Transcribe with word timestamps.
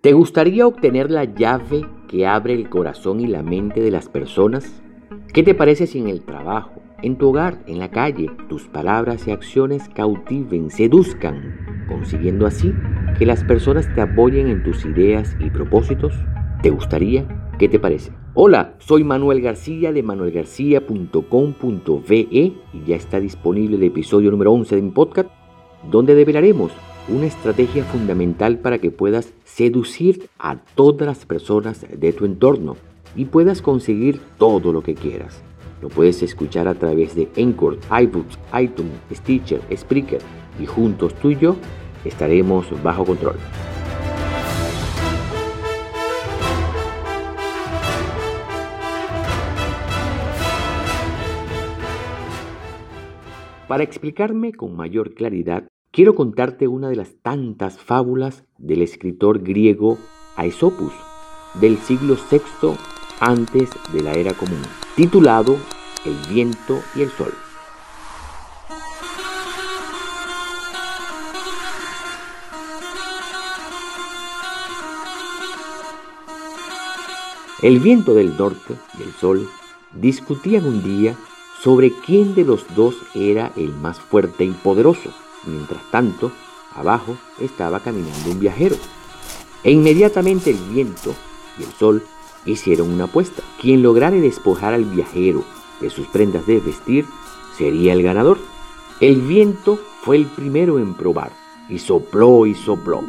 ¿Te 0.00 0.12
gustaría 0.12 0.64
obtener 0.64 1.10
la 1.10 1.24
llave 1.24 1.84
que 2.06 2.24
abre 2.24 2.54
el 2.54 2.68
corazón 2.68 3.18
y 3.18 3.26
la 3.26 3.42
mente 3.42 3.80
de 3.80 3.90
las 3.90 4.08
personas? 4.08 4.80
¿Qué 5.34 5.42
te 5.42 5.56
parece 5.56 5.88
si 5.88 5.98
en 5.98 6.06
el 6.06 6.22
trabajo, 6.22 6.80
en 7.02 7.18
tu 7.18 7.30
hogar, 7.30 7.64
en 7.66 7.80
la 7.80 7.90
calle, 7.90 8.30
tus 8.48 8.68
palabras 8.68 9.26
y 9.26 9.32
acciones 9.32 9.88
cautiven, 9.88 10.70
seduzcan, 10.70 11.86
consiguiendo 11.88 12.46
así 12.46 12.72
que 13.18 13.26
las 13.26 13.42
personas 13.42 13.92
te 13.92 14.00
apoyen 14.00 14.46
en 14.46 14.62
tus 14.62 14.84
ideas 14.84 15.36
y 15.40 15.50
propósitos? 15.50 16.14
¿Te 16.62 16.70
gustaría? 16.70 17.26
¿Qué 17.58 17.68
te 17.68 17.80
parece? 17.80 18.12
Hola, 18.34 18.76
soy 18.78 19.02
Manuel 19.02 19.40
García 19.40 19.90
de 19.90 20.04
manuelgarcía.com.ve 20.04 22.28
y 22.30 22.56
ya 22.86 22.94
está 22.94 23.18
disponible 23.18 23.74
el 23.74 23.82
episodio 23.82 24.30
número 24.30 24.52
11 24.52 24.76
de 24.76 24.82
mi 24.82 24.92
podcast, 24.92 25.28
donde 25.90 26.14
develaremos 26.14 26.70
una 27.08 27.26
estrategia 27.26 27.84
fundamental 27.84 28.58
para 28.58 28.78
que 28.78 28.90
puedas 28.90 29.32
seducir 29.44 30.28
a 30.38 30.56
todas 30.56 31.06
las 31.06 31.26
personas 31.26 31.86
de 31.90 32.12
tu 32.12 32.24
entorno 32.24 32.76
y 33.16 33.24
puedas 33.24 33.62
conseguir 33.62 34.20
todo 34.38 34.72
lo 34.72 34.82
que 34.82 34.94
quieras. 34.94 35.42
Lo 35.80 35.88
puedes 35.88 36.22
escuchar 36.22 36.68
a 36.68 36.74
través 36.74 37.14
de 37.14 37.28
Encore, 37.36 37.78
iBooks, 37.90 38.38
iTunes, 38.60 38.92
Stitcher, 39.12 39.60
Spreaker 39.74 40.20
y 40.60 40.66
juntos 40.66 41.14
tú 41.14 41.30
y 41.30 41.36
yo 41.36 41.56
estaremos 42.04 42.66
bajo 42.82 43.04
control. 43.04 43.36
Para 53.68 53.84
explicarme 53.84 54.54
con 54.54 54.74
mayor 54.74 55.12
claridad, 55.12 55.68
quiero 55.98 56.14
contarte 56.14 56.68
una 56.68 56.88
de 56.88 56.94
las 56.94 57.16
tantas 57.22 57.76
fábulas 57.76 58.44
del 58.56 58.82
escritor 58.82 59.40
griego 59.40 59.98
Aesopus 60.36 60.92
del 61.60 61.76
siglo 61.78 62.16
VI 62.30 62.76
antes 63.18 63.70
de 63.92 64.02
la 64.04 64.12
era 64.12 64.32
común, 64.32 64.62
titulado 64.94 65.56
El 66.04 66.14
viento 66.32 66.78
y 66.94 67.02
el 67.02 67.10
sol. 67.10 67.32
El 77.60 77.80
viento 77.80 78.14
del 78.14 78.36
norte 78.36 78.74
y 79.00 79.02
el 79.02 79.10
sol 79.14 79.48
discutían 79.94 80.64
un 80.64 80.80
día 80.84 81.16
sobre 81.60 81.90
quién 81.90 82.36
de 82.36 82.44
los 82.44 82.72
dos 82.76 82.94
era 83.16 83.50
el 83.56 83.70
más 83.70 83.98
fuerte 83.98 84.44
y 84.44 84.52
poderoso. 84.52 85.10
Mientras 85.44 85.82
tanto, 85.90 86.32
abajo 86.74 87.16
estaba 87.40 87.80
caminando 87.80 88.30
un 88.30 88.40
viajero. 88.40 88.76
E 89.64 89.72
inmediatamente 89.72 90.50
el 90.50 90.58
viento 90.58 91.14
y 91.58 91.64
el 91.64 91.72
sol 91.72 92.02
hicieron 92.44 92.90
una 92.90 93.04
apuesta. 93.04 93.42
Quien 93.60 93.82
lograra 93.82 94.16
despojar 94.16 94.74
al 94.74 94.84
viajero 94.84 95.44
de 95.80 95.90
sus 95.90 96.06
prendas 96.08 96.46
de 96.46 96.60
vestir 96.60 97.06
sería 97.56 97.92
el 97.92 98.02
ganador. 98.02 98.38
El 99.00 99.20
viento 99.22 99.78
fue 100.02 100.16
el 100.16 100.26
primero 100.26 100.78
en 100.78 100.94
probar 100.94 101.32
y 101.68 101.78
sopló 101.78 102.46
y 102.46 102.54
sopló. 102.54 103.02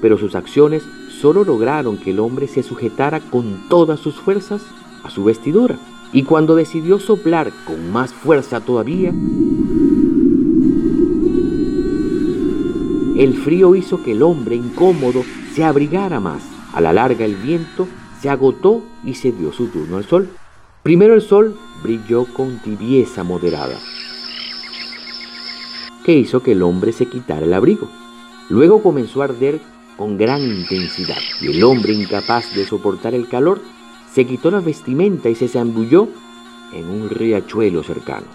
Pero 0.00 0.18
sus 0.18 0.34
acciones 0.34 0.82
solo 1.20 1.44
lograron 1.44 1.96
que 1.96 2.10
el 2.10 2.20
hombre 2.20 2.48
se 2.48 2.62
sujetara 2.62 3.20
con 3.20 3.68
todas 3.68 4.00
sus 4.00 4.16
fuerzas 4.16 4.62
a 5.04 5.10
su 5.10 5.24
vestidura. 5.24 5.78
Y 6.12 6.24
cuando 6.24 6.54
decidió 6.54 6.98
soplar 6.98 7.50
con 7.66 7.90
más 7.90 8.12
fuerza 8.12 8.60
todavía, 8.60 9.12
el 13.16 13.34
frío 13.34 13.74
hizo 13.74 14.02
que 14.02 14.12
el 14.12 14.22
hombre 14.22 14.56
incómodo 14.56 15.24
se 15.54 15.64
abrigara 15.64 16.20
más. 16.20 16.42
A 16.74 16.80
la 16.80 16.92
larga 16.92 17.24
el 17.24 17.36
viento 17.36 17.86
se 18.20 18.28
agotó 18.28 18.82
y 19.04 19.14
se 19.14 19.32
dio 19.32 19.52
su 19.52 19.68
turno 19.68 19.96
al 19.96 20.04
sol. 20.04 20.28
Primero 20.82 21.14
el 21.14 21.22
sol 21.22 21.56
brilló 21.82 22.26
con 22.26 22.58
tibieza 22.58 23.22
moderada, 23.22 23.78
que 26.04 26.18
hizo 26.18 26.42
que 26.42 26.52
el 26.52 26.62
hombre 26.62 26.92
se 26.92 27.06
quitara 27.06 27.46
el 27.46 27.54
abrigo. 27.54 27.88
Luego 28.48 28.82
comenzó 28.82 29.22
a 29.22 29.26
arder 29.26 29.60
con 29.96 30.18
gran 30.18 30.42
intensidad 30.42 31.18
y 31.40 31.56
el 31.56 31.62
hombre 31.62 31.92
incapaz 31.92 32.54
de 32.54 32.66
soportar 32.66 33.14
el 33.14 33.28
calor 33.28 33.60
se 34.14 34.26
quitó 34.26 34.50
la 34.50 34.60
vestimenta 34.60 35.28
y 35.28 35.34
se 35.34 35.48
zambulló 35.48 36.08
en 36.72 36.88
un 36.88 37.08
riachuelo 37.08 37.82
cercano. 37.82 38.26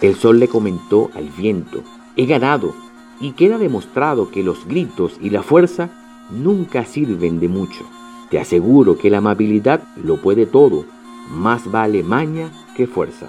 El 0.00 0.14
sol 0.14 0.38
le 0.38 0.48
comentó 0.48 1.10
al 1.14 1.28
viento, 1.28 1.82
he 2.16 2.26
ganado, 2.26 2.74
y 3.20 3.32
queda 3.32 3.58
demostrado 3.58 4.30
que 4.30 4.44
los 4.44 4.66
gritos 4.66 5.18
y 5.20 5.30
la 5.30 5.42
fuerza 5.42 5.90
nunca 6.30 6.84
sirven 6.84 7.40
de 7.40 7.48
mucho. 7.48 7.84
Te 8.30 8.38
aseguro 8.38 8.96
que 8.96 9.10
la 9.10 9.18
amabilidad 9.18 9.82
lo 9.96 10.22
puede 10.22 10.46
todo, 10.46 10.84
más 11.30 11.70
vale 11.70 12.02
maña 12.02 12.52
que 12.76 12.86
fuerza. 12.86 13.26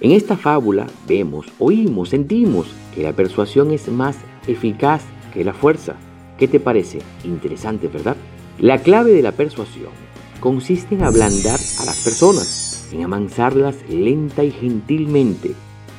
En 0.00 0.12
esta 0.12 0.36
fábula 0.36 0.86
vemos, 1.08 1.46
oímos, 1.58 2.10
sentimos 2.10 2.68
que 2.94 3.02
la 3.02 3.12
persuasión 3.12 3.72
es 3.72 3.88
más 3.88 4.16
eficaz 4.46 5.02
que 5.32 5.44
la 5.44 5.54
fuerza. 5.54 5.96
¿Qué 6.38 6.46
te 6.46 6.60
parece? 6.60 7.00
Interesante, 7.24 7.88
¿verdad? 7.88 8.16
La 8.60 8.78
clave 8.78 9.10
de 9.10 9.22
la 9.22 9.32
persuasión 9.32 9.90
consiste 10.38 10.94
en 10.94 11.02
ablandar 11.02 11.58
a 11.80 11.84
las 11.84 12.04
personas, 12.04 12.88
en 12.92 13.02
amansarlas 13.02 13.74
lenta 13.88 14.44
y 14.44 14.52
gentilmente. 14.52 15.54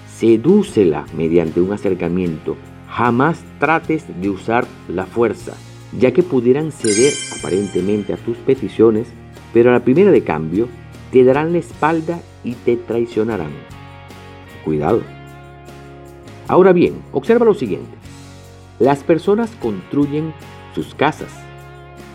Sedúcela 0.07 1.05
mediante 1.17 1.59
un 1.59 1.73
acercamiento. 1.73 2.55
Jamás 2.87 3.43
trates 3.59 4.05
de 4.21 4.29
usar 4.29 4.65
la 4.87 5.05
fuerza, 5.05 5.53
ya 5.99 6.13
que 6.13 6.23
pudieran 6.23 6.71
ceder 6.71 7.13
aparentemente 7.37 8.13
a 8.13 8.17
tus 8.17 8.37
peticiones, 8.37 9.09
pero 9.53 9.71
a 9.71 9.73
la 9.73 9.83
primera 9.83 10.11
de 10.11 10.23
cambio 10.23 10.69
te 11.11 11.25
darán 11.25 11.51
la 11.51 11.59
espalda 11.59 12.21
y 12.45 12.53
te 12.53 12.77
traicionarán. 12.77 13.51
Cuidado. 14.63 15.01
Ahora 16.47 16.71
bien, 16.71 17.01
observa 17.11 17.45
lo 17.45 17.53
siguiente. 17.53 17.97
Las 18.79 19.03
personas 19.03 19.51
construyen 19.59 20.33
sus 20.73 20.95
casas 20.95 21.44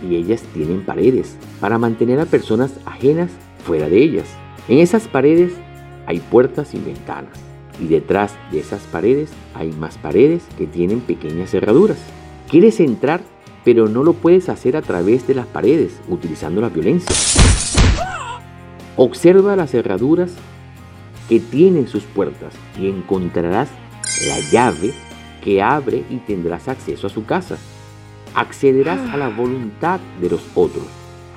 y 0.08 0.16
ellas 0.16 0.42
tienen 0.54 0.84
paredes 0.84 1.36
para 1.60 1.78
mantener 1.78 2.20
a 2.20 2.26
personas 2.26 2.72
ajenas 2.86 3.30
fuera 3.64 3.88
de 3.88 4.02
ellas. 4.02 4.26
En 4.68 4.78
esas 4.78 5.08
paredes 5.08 5.52
hay 6.06 6.18
puertas 6.20 6.74
y 6.74 6.78
ventanas 6.78 7.38
y 7.80 7.86
detrás 7.86 8.34
de 8.50 8.60
esas 8.60 8.82
paredes 8.82 9.30
hay 9.54 9.72
más 9.72 9.98
paredes 9.98 10.42
que 10.58 10.66
tienen 10.66 11.00
pequeñas 11.00 11.50
cerraduras. 11.50 11.98
Quieres 12.48 12.80
entrar 12.80 13.20
pero 13.64 13.88
no 13.88 14.02
lo 14.02 14.14
puedes 14.14 14.48
hacer 14.48 14.76
a 14.76 14.82
través 14.82 15.26
de 15.26 15.34
las 15.34 15.46
paredes 15.46 16.00
utilizando 16.08 16.60
la 16.60 16.68
violencia. 16.68 17.14
Observa 18.96 19.56
las 19.56 19.70
cerraduras 19.70 20.32
que 21.28 21.40
tienen 21.40 21.86
sus 21.86 22.04
puertas 22.04 22.54
y 22.78 22.88
encontrarás 22.88 23.68
la 24.26 24.40
llave 24.50 24.92
que 25.42 25.62
abre 25.62 26.04
y 26.10 26.16
tendrás 26.18 26.68
acceso 26.68 27.06
a 27.06 27.10
su 27.10 27.24
casa 27.24 27.56
accederás 28.34 29.00
a 29.10 29.16
la 29.16 29.28
voluntad 29.28 30.00
de 30.20 30.30
los 30.30 30.42
otros. 30.54 30.84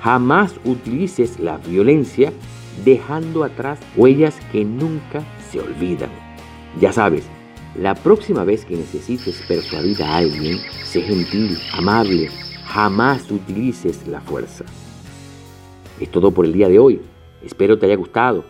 Jamás 0.02 0.54
utilices 0.64 1.40
la 1.40 1.58
violencia 1.58 2.32
dejando 2.84 3.44
atrás 3.44 3.78
huellas 3.96 4.36
que 4.52 4.64
nunca 4.64 5.22
se 5.50 5.60
olvidan. 5.60 6.10
Ya 6.80 6.92
sabes, 6.92 7.24
la 7.76 7.94
próxima 7.94 8.44
vez 8.44 8.64
que 8.64 8.76
necesites 8.76 9.42
persuadir 9.48 10.02
a 10.02 10.16
alguien, 10.16 10.58
sé 10.84 11.02
gentil, 11.02 11.58
amable, 11.72 12.28
jamás 12.66 13.30
utilices 13.30 14.06
la 14.06 14.20
fuerza. 14.20 14.64
Es 16.00 16.10
todo 16.10 16.32
por 16.32 16.44
el 16.44 16.52
día 16.52 16.68
de 16.68 16.78
hoy. 16.78 17.00
Espero 17.42 17.78
te 17.78 17.86
haya 17.86 17.96
gustado. 17.96 18.44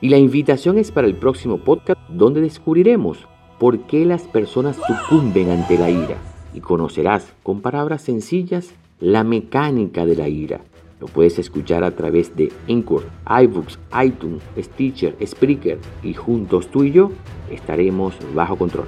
Y 0.00 0.08
la 0.08 0.18
invitación 0.18 0.78
es 0.78 0.90
para 0.92 1.06
el 1.06 1.16
próximo 1.16 1.58
podcast 1.58 2.00
donde 2.08 2.40
descubriremos 2.40 3.18
por 3.58 3.86
qué 3.86 4.04
las 4.04 4.22
personas 4.22 4.76
sucumben 4.86 5.50
ante 5.50 5.78
la 5.78 5.90
ira 5.90 6.33
y 6.54 6.60
conocerás 6.60 7.32
con 7.42 7.60
palabras 7.60 8.02
sencillas 8.02 8.70
la 9.00 9.24
mecánica 9.24 10.06
de 10.06 10.16
la 10.16 10.28
ira. 10.28 10.60
Lo 11.00 11.06
puedes 11.06 11.38
escuchar 11.38 11.84
a 11.84 11.90
través 11.90 12.34
de 12.36 12.52
Encore, 12.68 13.06
iBooks, 13.28 13.78
iTunes, 14.02 14.42
Stitcher, 14.58 15.16
Spreaker 15.26 15.78
y 16.02 16.14
juntos 16.14 16.68
tú 16.68 16.84
y 16.84 16.92
yo 16.92 17.10
estaremos 17.50 18.14
bajo 18.34 18.56
control. 18.56 18.86